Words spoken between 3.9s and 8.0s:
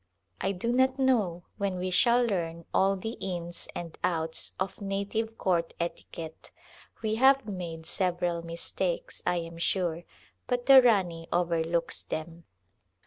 outs" of native court etiquette; we have made